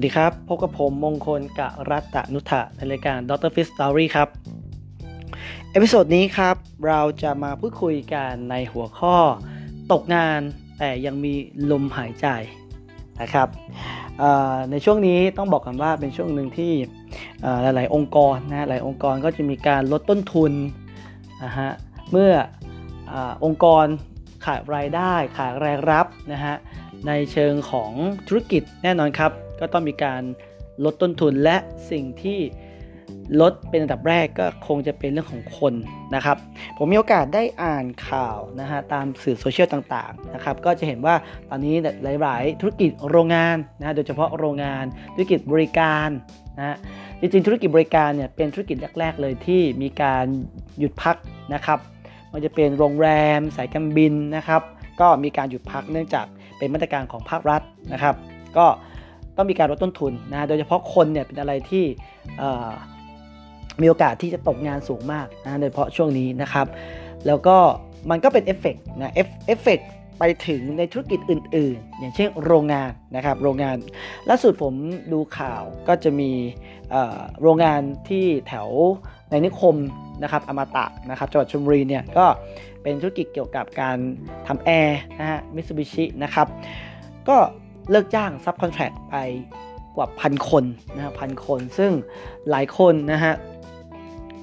[0.00, 3.50] สวัสดีครับ พบกับผมมงคลกะรัตนุทะในรายการ Dr.
[3.54, 4.28] Fit Story ครับ
[5.70, 6.56] episode นี้ครับ
[6.86, 9.16] เราจะมาพูดคุยกันในหัวข้อ
[9.92, 10.40] ตกงาน
[10.78, 11.34] แต่ยังมี
[11.70, 12.26] ลมหายใจ
[13.20, 13.48] นะครับ
[14.70, 16.72] ในช่วงนี้ต้องบอกกันว่าเป็นช่วงหนึ่งที่
[17.62, 20.52] หลาย ๆ องค์กรนะหลายองค์กรก็จะมีการลดต้นทุน
[21.44, 21.70] นะฮะ
[22.10, 22.32] เมื่
[23.12, 23.84] อองค์กร
[24.44, 26.54] ขาดรายได้ขาดรายรับนะฮะ
[27.06, 27.92] ในเชิงของ
[28.26, 30.22] ธุรกิจแน่นอนครับ ก็ต้องมีการ
[30.84, 31.56] ลดต้นทุนและ
[31.90, 32.40] สิ่งที่
[33.40, 35.74] ลดเป็นอันดับแรกก็คงจะเป็นเรื่องของคน
[36.14, 36.36] นะครับ
[36.76, 41.14] ผมมีโอกาสได้อ่านข่าวนะฮะตามสื่อโซเชียลต่างๆนะครับก็จะเห็นว่า
[41.48, 41.74] ตอนนี้
[42.22, 44.84] หลาย ๆ ธุรกิจโรงงานนะโดยเฉพาะโรงงาน
[45.14, 46.08] ธุรกิจบริการ
[46.58, 46.76] นะ
[47.20, 50.24] จริงๆธุรกิจบริการเนี่ยเป็นธุรกิจแรก ๆ เลยที่มีการ
[50.78, 51.16] หยุดพัก
[51.54, 51.78] นะครับ
[52.32, 54.62] มันจะเป็นโรงแรม สายการบินนะครับ
[55.00, 56.26] ก็มีการหยุดพักเนื่องจาก
[56.58, 58.14] เป็นมาตรการของภาครัฐนะครับ
[58.56, 58.66] ก็
[59.36, 61.84] ต้องมีการลดต้นทุนนะโดยเฉพาะคนเนี่ยเป็นอะไรที่
[63.80, 66.66] มีโอกาสที่จะตกงานสูงมากนะโดยเฉพาะช่วงนี้นะครับ
[67.26, 67.56] แล้วก็
[68.10, 69.80] มันก็เป็นเอฟเฟกนะ eff- effect
[70.18, 73.76] ไปถึงในธุรกิจอื่น ๆ อย่างเช่นโรงงานนะครับ โรงงาน
[74.28, 74.74] ล่าสุดผม
[75.12, 76.30] ดูข่าวก็จะมี
[77.42, 78.68] โรงงานที่แถว
[79.30, 79.76] ในนิคม
[80.22, 82.26] นะครับอมตะนะครับจังหวัดชลบุรีเนี่ยก็
[82.82, 83.96] เป็นธุรกิจเกี่ยวกับการ
[84.46, 86.46] ทำแอร์นะฮะมิตซูบิชินะครับ
[87.28, 87.36] ก็
[87.90, 89.16] เลิกจ้างซับคอนแทรคไป
[89.96, 90.64] กว่าพันคน
[90.96, 91.92] นะฮะพันคน ซึ่ง
[92.50, 93.34] หลายคนนะฮะ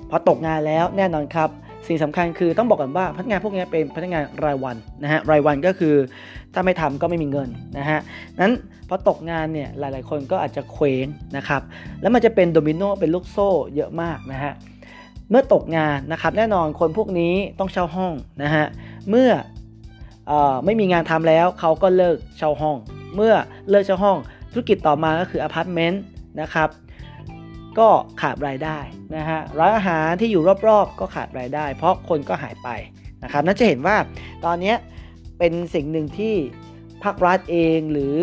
[0.10, 1.50] พอตกงานแล้วแน่นอนครับ
[1.88, 5.96] สิ่งสำคัญคือต้องบอกกันว่าพนักงานพวกนี้เป็นพนักงานรายวันนะฮะรายวันก็คือ
[6.54, 8.00] ถ้าไม่ทำก็ไม่มีเงินนะฮะ
[8.42, 8.54] นั้น
[8.90, 11.06] พอตกงานเนี่ยหลาย ๆ คนก็อาจจะเคว้ง
[11.38, 11.62] นะครับ
[12.02, 14.54] แล้วมันจะเป็นโดมิโนเป็นลูกโซ่เยอะมากนะฮะ
[15.30, 18.66] เมื่อตกงานนะครับแน่นอนคนพวกนี้ต้องเช่าห้องนะฮะ
[19.10, 19.30] เมื่อ
[20.32, 20.34] อ
[20.66, 22.78] ไม่มีงานทำแล้วเขาก็เลิกเช่าห้อง
[23.18, 23.36] เมื่อ
[23.70, 24.18] เลิกเช่าห้อง
[24.52, 26.04] ธุรกิจต่อมาก็คืออพาร์ตเมนต์
[26.42, 26.70] นะครับ
[27.80, 27.90] ก็
[28.22, 28.78] ขาดรายได้
[29.16, 32.70] นะฮะร้านอาหารที่อยู่รอบๆ ก็ขาดรายได้ เพราะคนก็หายไป
[33.24, 33.96] นะครับนั่นจะเห็นว่า
[34.46, 34.74] ตอนนี้
[35.38, 36.36] เป็นสิ่งหนึ่งที่
[37.04, 38.16] ภาครัฐเองหรือ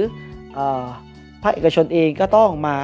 [1.42, 2.76] ภาคเอกชนเองก็ต้องมา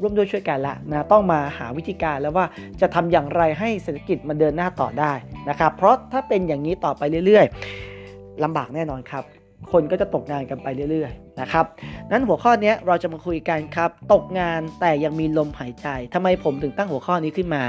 [0.00, 2.46] ร่วมด้วยช่วยกันละนะต้องมาหาวิธีการแล้วว่า
[2.80, 5.12] จะทำอย่างไรให้เศรษฐกิจมันเดินหน้าต่อได้
[5.48, 9.24] นะครับเพราะถ้าเป็นอย่างนี้ต่อไปเรื่อยๆลำบากแน่นอนครับ
[9.72, 11.64] คนก็จะตกงานกันไปเรื่อยๆนะครับ
[12.10, 17.62] นั้นหัวข้อนี้เราจะมาคุยกันครับ ตกงานแต่ยังมีลมหายใจทำไมผมถึงตั้งหัวข้อนี้ขึ้นมา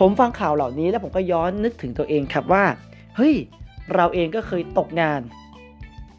[0.00, 2.64] ผมฟังข่าวเหล่านี้แล้วผมก็ย้อนนึกถึงตัวเองครับว่า
[3.16, 3.34] เฮ้ย
[3.94, 5.20] เราเองก็เคยตกงาน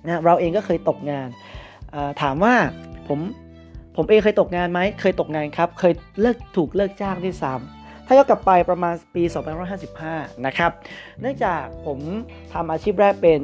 [0.06, 1.28] นะเราเองก็เคยตกงาน
[2.22, 2.56] ถามว่า
[3.08, 3.20] ผม
[3.96, 9.24] ผมเองเคยตกงานไหมเคยตกงานครับ เคยเลิกถูกเลิกจ้างที่ซ้ำ ถ้าย้อนกลับไปประมาณปี
[9.84, 10.72] 2555 นะครับ
[11.22, 12.00] เนื่องจากผม
[12.54, 13.42] ทำอาชีพแรกเป็น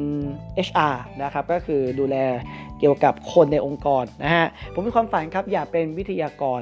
[0.67, 2.15] HR นะครับ ก็คือดูแล
[2.79, 6.61] เกี่ยวกับคนในองค์กรนะฮะ ผมมีความฝันครับอยากเป็นวิทยากร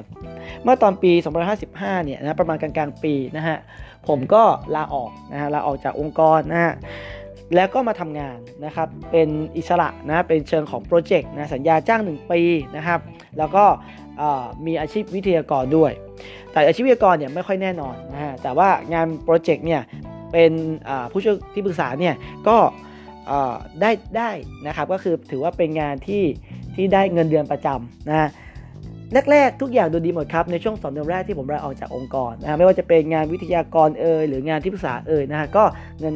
[0.62, 1.12] เมื่อตอนปี
[1.58, 3.56] 2555 เนี่ยนะประมาณกลางๆปีนะฮะ
[4.08, 4.42] ผมก็
[4.74, 6.74] ลาออกนะฮะลาออกจากองค์กรนะฮะ
[7.54, 12.40] แล้วก็มาทำงานนะครับเป็นอิสระนะเป็นเชิงของโปรเจกต์นะสัญญาจ้าง 1 ปี
[12.76, 13.00] นะครับ
[13.38, 13.64] แล้วก็
[14.66, 15.92] มีอาชีพวิทยากรด้วย
[16.56, 19.82] แต่อาชีพวิทยากรเนี่ยไม่ค่อยแน่นอนนะฮะแต่ว่างานโปรเจกต์เนี่ย
[20.32, 20.52] เป็น
[21.12, 22.14] ผู้ช่วยที่ปรึกษาเนี่ย
[22.48, 22.56] ก็
[23.80, 24.30] ได้ได้
[24.66, 26.22] นะครับก็คือถือว่าเป็นงานที่
[26.74, 28.30] ที่ได้เงินเดือนประจำนะ
[29.30, 35.64] แรกๆทุกอย่างดูดีหมดครับในช่วงสองเดือนแรกที่ผมลาออกจากองค์กรนะไม่ว่าจะเป็นงานวิทยากรเอ่ยหรืองานที่ปรึกษาเอ่ยนะฮะก็
[36.00, 36.14] เงิน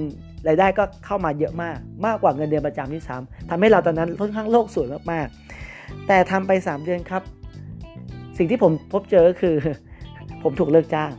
[0.48, 1.76] รายได้ก็เข้ามาเยอะมาก
[2.06, 7.22] มากกว่าเงินเดือนประจำที่ซ้ำทำให้เราตอนนั้นค่อนข้างโลกสวยมากๆ แต่ทำไป 3 เดือนครับ
[8.38, 9.56] สิ่งที่ผมพบเจอก็คือ
[10.42, 11.10] ผมถูกเลิกจ้าง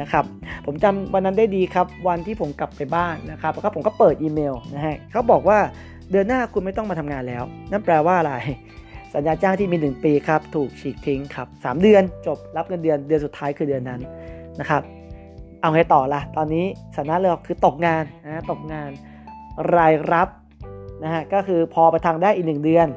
[0.00, 0.24] นะครับ
[0.66, 5.58] ผมจำวันนั้นได้ดีครับ วันที่ผมกลับไปบ้านนะครับแล้วก็ผมก็เปิดอีเมลนะฮะเขาบอกว่า
[6.10, 8.34] เดือนหน้าคุณไม่ต้องมาทำงานแล้ว นั่นแปลว่าอะไร
[9.14, 14.00] สัญญาจ้างที่มี 1 ปีครับ ถูกฉีกทิ้งครับ 3 เดือนจบรับเงินเดือนเดือนสุดท้ายคือเดือนนั้น
[14.60, 14.82] นะครับ
[15.60, 16.64] เอาไงต่อละ่ะ ตอนนี้
[16.94, 18.90] สถานะเราคือตกงานนะตกงาน
[19.76, 20.28] รายรับ
[21.02, 22.88] นะฮะก็คือพอไปทางได้อีกหนึ่งเดือน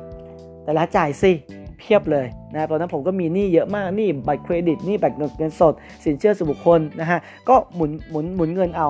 [0.64, 1.32] แต่ละจ่ายสิ
[1.78, 5.74] เพียบเลย นะตอนนั้นผมก็มีหนี้เยอะมากหนี้บัตรเครดิตหนี้บัตรเงินสด
[6.06, 7.20] สินเชื่อส่วนบุคคลนะฮะ
[7.50, 8.90] ก็หมุนหมุนหมุนเงินเอา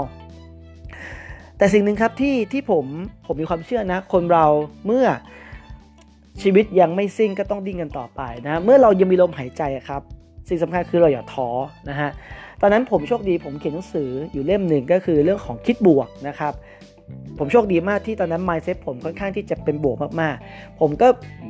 [1.58, 2.86] แต่สิ่งหนึ่งครับที่ที่ผม
[3.26, 4.46] ผมมีความเชื่อนะ คนเรา
[4.86, 5.06] เมื่อ
[6.42, 10.02] ชีวิตยังไม่สิ้นก็ต้องดิ้นกันต่อไปนะเมื่อเรายังมีลมหายใจครับ
[10.50, 11.50] สิ่งสำคัญคือเราอย่าท้อ
[11.90, 12.10] นะฮะ
[12.62, 16.54] ตอนนั้นผมโชคดีผมเขียนหนังสืออยู่เล่มหนึ่งก็คือเรื่องของคิดบวกนะครับ
[17.38, 21.08] ผมโชคดีมากที่ตอนนั้น mindset ผมค่อนข้างที่จะเป็นบวกมากๆ ผมก็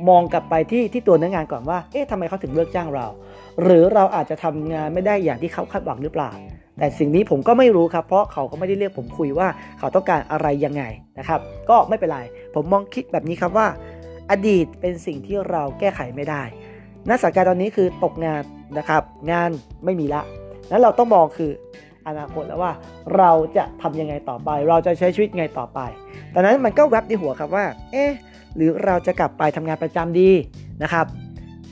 [0.09, 3.07] มองกลับไปที่ที่ตัวเนื้องานก่อนว่า เอ๊ะทำไมเขาถึงเลือกจ้างเรา
[3.61, 6.31] หรือเราอาจจะทำงานไม่ได้อย่างที่เขาคาดหวังหรือเปล่า
[6.77, 9.47] แต่สิ่งนี้ผมก็ไม่รู้ครับ เพราะเขาก็ไม่ได้เรียกผมคุยว่า
[9.79, 10.83] เขาต้องการอะไรยังไง
[11.19, 11.39] นะครับ
[11.69, 12.19] ก็ไม่เป็นไร
[12.55, 13.67] ผมมองคิดแบบนี้ครับว่า
[14.31, 16.43] อดีตเป็นสิ่งที่เราแก้ไขไม่ได้
[17.09, 18.43] ณสถานการณ์ตอนนี้คือตกงาน
[18.77, 19.01] นะครับ
[19.31, 19.49] งาน
[19.85, 20.21] ไม่มีละ
[20.71, 21.51] นั้นเราต้องมองคือ
[22.07, 22.71] อนาคตแล้วว่า
[23.17, 25.79] เราจะทำยังไงต่อไป เราจะใช้ชีวิตไงต่อไป
[26.33, 28.11] ตอนนั้นมันก็แวบในหัวครับว่า เอ๊ะ
[28.55, 30.29] หรือเราจะกลับไปทำงานประจำดี
[30.83, 31.05] นะครับ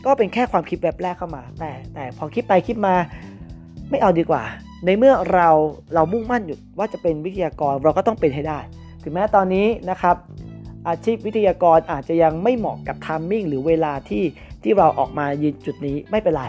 [0.06, 2.95] ก็เป็นแค่ความคิดแบบแรกเข้ามา แต่แต่พอคิดไปคิดมา
[3.89, 4.44] ไม่เอาดีกว่า
[4.86, 5.50] ในเมื่อเรา
[5.94, 8.60] เรามุ่งมั่นอยู่ว่าจะเป็นวิทยากรเราก็ต้องเป็นให้ได้
[9.04, 10.16] ถึงแม้ตอนนี้นะครับ
[10.88, 14.24] อาชีพวิทยากรอาจจะยังไม่เหมาะกับ timing หรือเวลาที่
[14.63, 16.44] ที่เราออกมายืนจุดนี้ไม่เป็นไร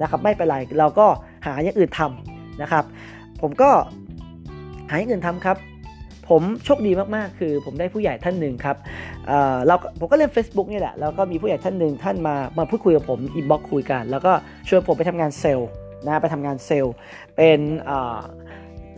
[0.00, 1.06] นะครับ ไม่เป็นไรเราก็
[1.46, 2.84] หาอย่างอื่นทำนะครับ
[3.42, 3.70] ผมก็
[4.88, 5.56] หาอย่างอื่นทำครับ
[6.28, 8.76] ผมโชคดีมากๆ คือผมได้ผู้ใหญ่ท่านหนึ่งครับ
[9.26, 14.32] เเราผมก็เล่น Facebook นี่แหละ แล้วก็มีผู้ใหญ่ท่านหนึ่งท่านมามาพูดคุยกับผม inbox คุยกัน แล้วก็
[14.68, 15.68] ชวนผมไปทำงานเซลล์
[16.04, 16.94] นะไปทำงานเซลล์
[17.36, 17.60] เป็น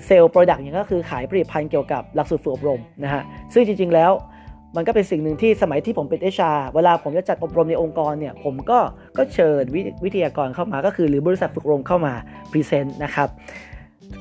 [0.06, 3.22] sales product เนี่ยก็คือขายผลิตภัณฑ์เกี่ยวกับหลักสูตรฝึกอบรมนะฮะ
[3.52, 4.12] ซึ่งจริง ๆ แล้ว
[4.76, 8.78] มันก็เป็นสิ่งหนึ่งที่สมัยที่ผมเป็น HR เวลาผมจะจัดอบรมในองค์กรเนี่ย ผมก็
[9.16, 9.62] ก็เชิญ
[10.04, 12.12] วิทยากรเข้ามาก็คือหรือบริษัทฝึกอบรมเข้ามา
[12.50, 13.28] present นะครับ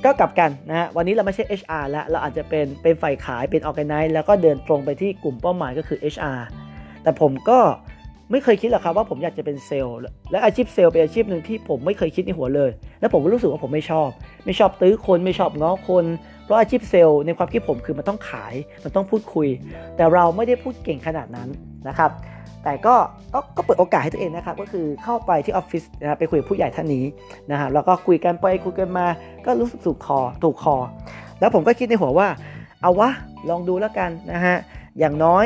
[0.06, 6.39] ก็กลับกันนะฮะวันนี้เราไม่ใช่ HR แล้วเราอาจจะเป็นเป็นฝ่ายขายเป็น organize แล้วก็เดินตรงไปที่กลุ่มเป้าหมายก็คือ HR
[7.03, 7.59] แต่ผมก็
[8.31, 10.00] ไม่เคยคิดหรอกครับว่าผมอยากจะเป็นเซลล์
[10.31, 14.09] และอาชีพเซลล์เป็นอาชีพหนึ่งที่ผมไม่เคยคิดในหัวเลย และผมก็รู้สึกว่าผมไม่ชอบ
[14.45, 16.06] ไม่ชอบตื้อคนไม่ชอบง้อคน
[16.44, 18.53] เพราะอาชีพเซลล์ในความคิดผมคือมันต้องขาย
[18.83, 19.47] มันต้องพูดคุย
[19.95, 21.50] แต่เราไม่ได้พูดเก่งขนาดนั้น
[21.88, 22.12] นะครับ
[22.64, 22.96] แต่ก็
[23.58, 27.06] ก็เปิดโอกาสให้ตัวเองนะครับ ก็คือเข้าไปที่ออฟฟิศนะไปคุยกับผู้ใหญ่ท่านนี้
[27.52, 29.06] นะฮะแล้วก็คุยกันไปคุยกันมา
[29.46, 30.76] ก็รู้สึกถูกคอถูกคอ
[31.40, 32.28] แล้วผมก็คิดในหัวว่า
[32.82, 33.10] เอาวะ
[33.50, 34.58] ลองดูแล้วกันนะฮะ
[35.00, 35.46] อย่างน้อย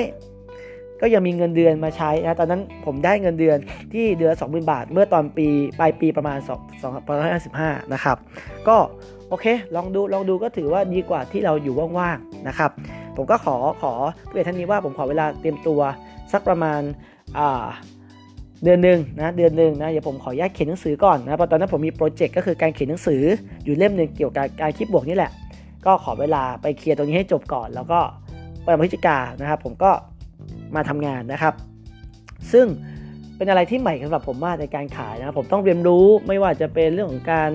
[1.01, 3.57] ก็ยังมีเงินเดือนมาใช้นะตอนนั้นผมได้เงินเดือน
[3.93, 5.47] ที่เดือน20,000บาท เมื่อตอนปี
[5.79, 8.17] ปลายปีประมาณ2 2 5 5นะครับ
[8.67, 8.77] ก็
[9.29, 9.45] โอเค
[9.75, 12.71] ลองดูลองดูก็ถือว่าดีกว่าที่เราอยู่ว่างๆนะครับ
[13.15, 13.93] ผมก็ขอขอ
[14.29, 15.79] ผู้ใหญ่ท่านนี้ว่าผมขอเวลาเตรียมตัว
[16.33, 17.65] สักประมาณา
[18.63, 23.21] เดือนหนึ่งนะเดือนหนึ่งนะเดี๋ยวผมขอแยกเขียนหนังสือก่อนนะเพราะตอนนั้นผมมีโปรเจกต์ก็คือการเขียนหนังสือ
[23.65, 25.31] อยู่เล่มหนึ่งเกี่ยวกับการคิดบวกนี่แหละ
[25.85, 27.99] ก็ขอเวลาไปเคลียร์ตรงนี้ให้จบก่อน แล้วก็
[28.63, 29.91] เปิดพฤศจิกานะครับ ผมก็
[30.75, 31.53] มาทำงานนะครับ
[32.51, 32.65] ซึ่ง
[33.37, 37.49] เป็นอะไรที่ใหม่สำหรับผมมากในการขายนะผมต้องเรียนรู้ไม่ว่าจะเป็นเรื่องของการ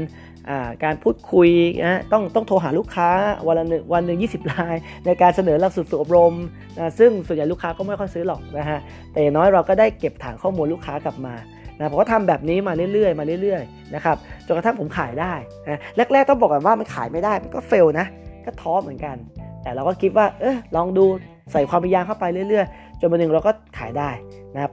[0.85, 1.49] การพูดคุย
[1.85, 3.09] นะต้องต้องโทรหาลูกค้า
[3.47, 6.35] วันละหนึ่งวันหนึ่งยีราย ในการเสนอหลักสูตรฝึกอบรม
[6.77, 8.79] นะซึ่งส่วนใหญ่ลูกค้าก็ไม่ค่อยซื้อหรอกนะฮะ
[9.13, 11.35] แต่อย่างน้อยเราก็ได้เก็บฐานข้อมูลลูกค้ากลับมา
[11.79, 14.17] นะผมก็ทำแบบนี้มาเรื่อยๆมาเรื่อยๆนะครับ
[14.47, 15.33] จนกระทั่งผมขายได้
[15.69, 15.81] นะ
[16.13, 18.07] แรกๆต้องบอกกันว่ามันขายไม่ได้มันก็เฟลนะ
[18.45, 19.17] ก็ท้อเหมือนกัน
[19.63, 21.05] แต่เราก็คิดว่าเออลองดู
[21.53, 24.11] ใส่ความพยายามเข้าไปเรื่อยๆ จนวันหนึ่งเราก็ขายได้
[24.55, 24.73] นะครับ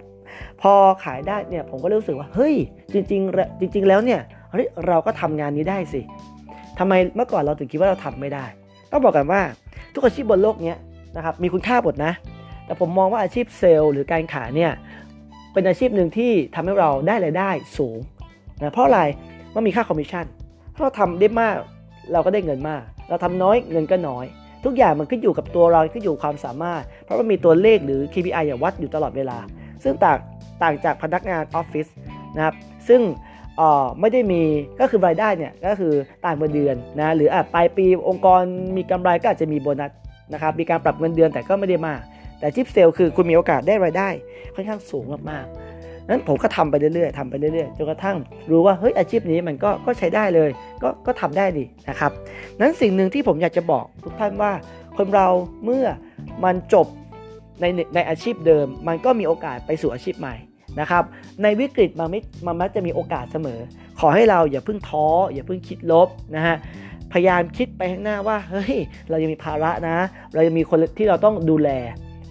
[0.62, 0.74] พอ
[1.06, 2.56] ขายได้เนี่ยผมก็รู้สึกว่าเฮ้ย
[2.94, 4.22] จริงๆจริง ๆ แล้วเนี่ย
[4.56, 6.02] เฮ้ยเราก็ทำงานนี้ได้สิ
[6.80, 8.46] ทำไมเมื่อก่อนเราถึงคิดว่าเราทำไม่ได้
[8.92, 9.42] ต้องบอกกันว่า
[9.94, 10.74] ทุกอาชีพบนโลกนี้
[11.16, 12.14] นะครับมีคุณค่าหมดนะ
[12.66, 14.72] แต่ผมมองว่าอาชีพเซลล์หรือการขายเนี่ย
[15.54, 17.98] เป็นอาชีพหนึ่งที่ทำให้เราได้รายได้สูง
[18.62, 19.02] นะเพราะอะไร
[19.56, 20.26] มันมีค่าคอมมิชชั่น
[20.74, 21.56] ถ้าเราทำได้มาก
[22.14, 24.26] เราก็ได้เงินมาก เราทำน้อยเงินก็น้อย
[24.66, 29.38] ทุกอย่างมันขึ้นอยู่กับตัวเราขึ้นอยู่ความสามารถ เพราะมันมีตัวเลขหรือ KPI อย่างวัดอยู่ตลอดเวลา
[29.84, 30.18] ซึ่งต่าง
[30.64, 31.88] ต่างจากพนักงานออฟฟิศ
[32.36, 32.56] นะครับ
[32.88, 33.02] ซึ่ง
[34.00, 34.44] ไม่ได้มี
[34.80, 35.94] ก็คือรายได้เนี่ยก็คือ
[36.26, 38.42] ต่อเดือนนะหรืออาจปลายปีองค์กร
[38.78, 39.92] มีกำไรก็อาจจะมีโบนัส
[40.34, 42.02] นะครับมีการปรับเงินเดือนแต่ก็ไม่ได้มาก
[42.40, 44.10] แต่ชิปเซลคือคุณมีโอกาสได้รายได้
[44.56, 48.18] ค่อนข้างสูงมากๆนั้นผมก็ทำไปเรื่อยๆทำไปเรื่อยๆจนกระทั่ง
[48.52, 50.50] รู้ว่าเฮ้ยอาชีพนี้มันก็ก็ใช้ได้เลย
[50.84, 52.12] ก็ก็ทำได้ดีนะครับ
[52.60, 54.52] นั้นสิ่งหนึ่งที่ผมอยากจะบอกทุกท่านว่า
[54.98, 55.28] คนเรา
[55.64, 55.86] เมื่อ
[56.44, 56.88] มันจบ
[57.62, 57.66] ใน
[57.96, 60.36] ในอาชีพเดิม มันก็มีโอกาสไปสู่อาชีพใหม่
[60.80, 61.04] นะครับ
[61.44, 63.60] ในวิกฤตมันไม่มันมักจะมีโอกาสเสมอ
[64.00, 66.56] ขอให้เราอย่าเพิ่งท้อ อย่าเพิ่งคิดลบนะฮะ
[67.14, 68.76] พยายามคิดไปข้างหน้าว่าเฮ้ย
[69.10, 69.98] เรายังมีภาระนะ
[70.34, 71.70] เรายังมีคนที่เราต้องดูแล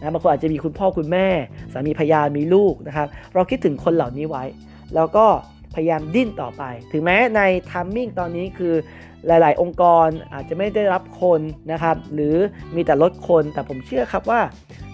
[0.01, 1.27] นะบางคนอาจจะมีคุณพ่อคุณแม่
[1.73, 4.45] สามีพยานมีลูกนะครับ เราคิดถึงคนเหล่านี้ไว้
[4.95, 5.27] แล้วก็
[5.75, 8.75] พยายามดิ้นต่อไป ถึงแม้ในทัมมิ่งตอนนี้คือ
[9.27, 11.41] หลาย ๆ องค์กรอาจจะไม่ได้รับคน
[11.73, 12.35] นะครับ หรือ
[12.75, 14.41] มีแต่ลดคนแต่ผมเชื่อครับว่า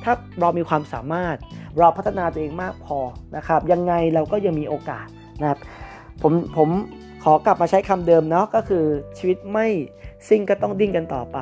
[0.04, 1.36] ถ้าเรามีความสามารถ
[1.78, 2.98] เราพัฒนาตัวเองมากพอ
[3.36, 5.06] นะครับ ยังไงเราก็ยังมีโอกาส
[5.40, 5.58] นะครับ
[6.22, 6.68] ผมผม
[7.24, 8.84] ขอกลับมาใช้คำเดิมเนาะก็คือ
[9.18, 9.66] ชีวิตไม่
[10.28, 11.38] ซิ่งก็ต้องดิ้นกันต่อไป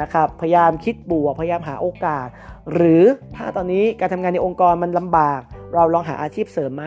[0.00, 2.26] นะครับ พยายามคิดบวกพยายามหาโอกาส
[2.72, 3.02] หรือ
[3.36, 5.40] ถ้าตอนนี้การทำงานในองค์กรมันลำบาก
[5.74, 6.84] เราลองหาอาชีพเสริมไหม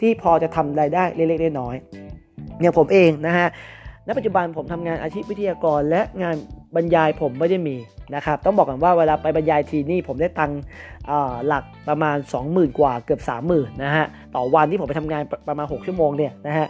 [0.00, 3.48] ที่พอจะทำรายได้เล็กๆน้อยๆเนี่ยผมเองนะฮะ
[4.10, 6.36] ณปัจจุบันผมทำงานอาชีพวิทยากร และงาน
[6.76, 7.76] บรรยายผมไม่ได้มี
[8.14, 10.60] นะครับ ต้องบอกกันว่าเวลาไปบรรยายทีนี่ผมได้ตังค์
[11.46, 16.66] หลักประมาณ 20,000 กว่าเกือบ 30,000นะฮะต่อวันที่ผมไปทำงานประมาณ 6 ชั่วโมงเนี่ยนะฮะ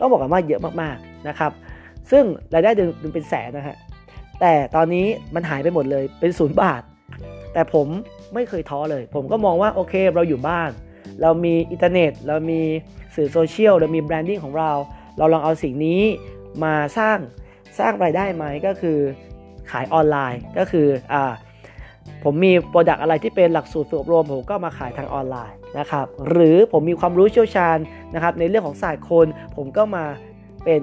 [0.00, 1.52] ต้องบอกกันว่าเยอะมากๆนะครับ
[2.10, 3.76] ซึ่งรายได้เดือนเป็นแสนนะฮะ
[4.40, 6.82] แต่ตอนนี้มันหายไปหมดเลยเป็นศูนย์บาท
[7.52, 7.86] แต่ผม
[8.34, 10.70] ไม่เคยท้อเลย ผมก็มองว่าโอเคเราอยู่บ้าน
[11.22, 12.60] เรามีอินเทอร์เน็ต เรามี
[13.14, 14.70] สื่อโซเชียลเรามีแบรนดิ้งของเรา
[15.18, 16.00] เราลองเอาสิ่งนี้
[16.64, 17.18] มาสร้าง
[17.78, 18.98] สร้างรายได้ไหมก็คือ
[19.70, 21.32] ขายออนไลน์ก็คืออ่า
[22.24, 27.78] ผมมีโปรดักอะไรที่เป็นหลักสูตรฝึกอบรมผมก็มาขายทางออนไลน์นะครับหรือผมมีความรู้เชี่ยวชาญ
[28.14, 29.26] นะครับในเรื่องของศาสตร์คน
[29.56, 30.04] ผมก็มา
[30.64, 30.82] เป็น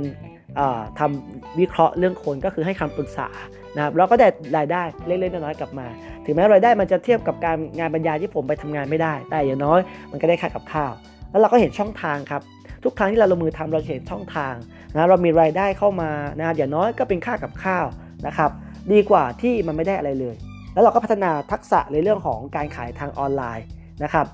[0.99, 3.27] ทำวิเคราะห์เรื่องคนก็คือให้คำปรึกษา
[3.75, 5.87] นะครับเราก็ได้รายได้เล็กๆน้อยๆกลับมา
[6.25, 9.79] ถึงแม้รายได้มันจะเทียบกับการงานบรรยายที่ผมไปทำงานไม่ได้ แต่อย่างน้อย
[10.11, 10.93] มันก็ได้ค่ากับข้าว
[11.31, 12.41] แล้วเราก็เห็นช่องทางครับ
[12.83, 14.53] ทุกครั้งที่เราลงมือทำเราเห็นช่องทาง
[14.95, 17.85] นะเรามีรายได้เข้ามานะอย่างน้อยก็เป็นค่ากับข้าว
[18.27, 18.51] นะครับ
[18.91, 20.35] ดีกว่าที่มันไม่ได้อะไรเลย
[20.73, 23.65] แล้วเราก็พัฒนาทักษะในเรื่องของการขายทางออนไลน์
[24.03, 24.25] นะครับ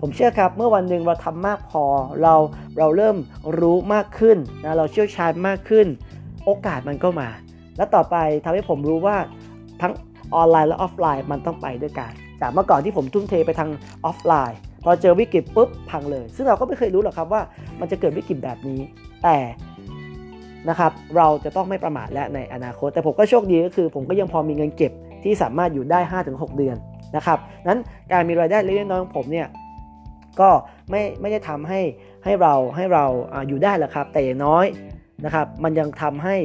[0.00, 1.84] ผมเชื่อครับเมื่อวันหนึ่งเราทำมากพอ
[2.22, 2.34] เรา
[2.78, 3.16] เราเริ่ม
[3.60, 5.86] รู้มากขึ้นนะเราเชี่ยวชาญมากขึ้น
[6.44, 7.28] โอกาสมันก็มา
[7.76, 9.16] และต่อไปทำให้ผมรู้ว่า
[9.80, 9.92] ทั้ง
[10.34, 13.70] ออนไลน์และออฟไลน์มันต้องไปด้วยกัน จากเมื่อก่อนที่ผมทุ่มเทไปทาง
[14.04, 17.42] ออฟไลน์พอเจอวิกฤตปุ๊บพังเลย ซึ่งเราก็ไม่เคยรู้หรอกครับว่า
[17.80, 18.80] มันจะเกิดวิกฤตแบบนี้
[19.22, 19.36] แต่
[20.68, 24.92] นะครับเราจะต้องไม่ประมาทและในอนาคต แต่ผมก็โชคดีก็คือ ผมก็ยังพอมีเงินเก็บ
[25.24, 26.00] ที่สามารถอยู่ได้
[26.30, 26.76] 5-6 เดือน
[27.16, 27.38] นะครับ
[27.68, 27.80] นั้น
[28.12, 29.48] การมีรายได้เล็กน้อยของผมเนี่ย
[30.40, 30.50] ก็
[30.90, 31.80] ไม่ไม่ได้ทำให้
[32.24, 33.04] ให้เราให้เรา
[33.48, 34.66] อยู่ได้หรอกครับ แต่อย่างน้อย
[35.24, 36.36] นะครับ มันยังทำให้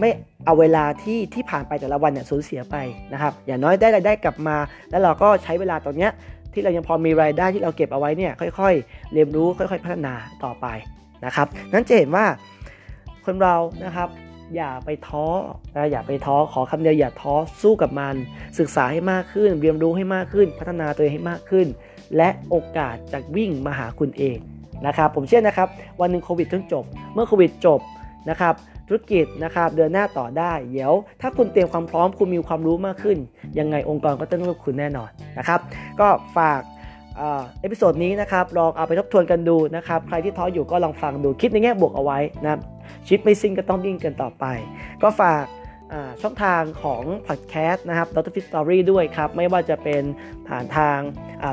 [0.00, 0.10] ไม่
[0.44, 2.76] เอาเวลาที่ที่ผ่านไปแต่ละวันเนี่ยสูญเสียไป
[3.12, 4.56] นะครับ อย่างน้อยได้รายได้กลับมา
[4.90, 6.12] แล้วเราก็ใช้เวลาตรงเนี้ย
[6.52, 10.66] ที่เรายังพอมีรายได้ที่เราเก็บเอาไว้เนี่ยค่อย ๆ เรียนรู้ค่อย ๆ พัฒนาต่อไป
[11.24, 12.24] นะครับนั้นจะเห็นว่า
[13.26, 14.08] คนเรานะครับ
[14.56, 15.26] อย่าไปท้อ
[15.74, 18.14] นะอย่าไปท้อขอคำเดียวอย่าท้อสู้กับมัน
[18.58, 21.66] ศึกษาให้มากขึ้น เรียนรู้ให้มากขึ้น พัฒนาตัวเองให้มากขึ้น
[22.16, 24.38] และโอกาสจะวิ่งมาหาคุณเอง
[24.86, 25.68] นะครับผมเชื่อนะครับ
[26.00, 27.80] วันหนึ่งโควิดต้องจบ เมื่อโควิดจบ
[28.30, 28.54] นะครับ
[28.88, 33.18] ธุรกิจนะครับเดินหน้าต่อได้ เดี๋ยว ถ้าคุณเตรียมความพร้อมคุณมีความรู้มากขึ้น
[33.58, 35.60] ยังไงองค์กรก็ต้องเลือกคุณแน่นอนนะครับ
[36.00, 36.60] ก็ฝาก
[37.16, 42.60] episode นี้นะครับลองเอาไปทบทวนกันดูนะครับ ใครที่ท้ออยู่ก็ลองฟังดูคิดในแง่บวกเอาไว้นะครับ
[43.06, 44.44] ชีวิตไม่สิ้นก็ต้องดิ้นกันต่อไป
[45.02, 45.44] ก็ฝาก
[46.22, 48.32] ช่องทางของพอดแคสต์นะครับ Dr.
[48.34, 50.02] Fit Story ด้วยครับ ไม่ว่าจะเป็น
[50.48, 50.98] ผ่านทาง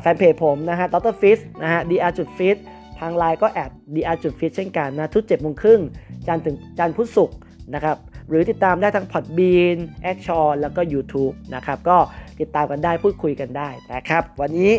[0.02, 1.16] แฟนเพจผมนะฮะ Dr.
[1.22, 2.58] Fit นะฮะ dr จุด fit
[3.00, 5.82] ทางไลน์ก็ add dr จุด fit เช่นกันนะทุกเจ็ดโมงครึ่ง
[6.28, 7.38] จันถึงจันพุธศุกร์
[7.74, 7.98] นะครับ
[8.30, 9.78] หรือติดตามได้ทาง Podbean
[10.10, 11.98] a c t i o n แล้วก็ YouTube นะครับ ก็
[12.40, 14.72] ติดตามกันได้พูดคุยกันได้นะครับ วันนี้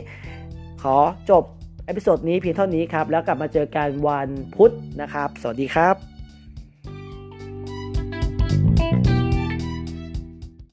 [0.82, 0.96] ขอ
[1.30, 1.44] จบ
[1.86, 6.11] episode นี้เพียงเท่านี้ครับ แล้วกลับมาเจอกันวันพุธนะครับ สวัสดีครับ